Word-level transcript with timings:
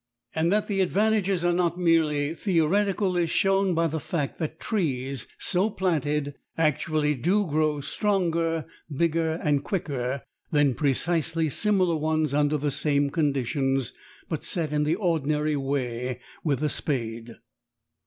And 0.33 0.51
that 0.51 0.65
the 0.65 0.81
advantages 0.81 1.45
are 1.45 1.53
not 1.53 1.77
merely 1.77 2.33
theoretical 2.33 3.15
is 3.15 3.29
shown 3.29 3.75
by 3.75 3.85
the 3.85 3.99
fact 3.99 4.39
that 4.39 4.59
trees 4.59 5.27
so 5.37 5.69
planted 5.69 6.33
actually 6.57 7.13
do 7.13 7.45
grow 7.45 7.81
stronger, 7.81 8.65
bigger 8.91 9.33
and 9.43 9.63
quicker 9.63 10.23
than 10.49 10.73
precisely 10.73 11.49
similar 11.49 11.95
ones 11.97 12.33
under 12.33 12.57
the 12.57 12.71
same 12.71 13.11
conditions, 13.11 13.93
but 14.27 14.43
set 14.43 14.71
in 14.71 14.85
the 14.85 14.95
ordinary 14.95 15.55
way 15.55 16.19
with 16.43 16.63
a 16.63 16.69
spade. 16.69 17.35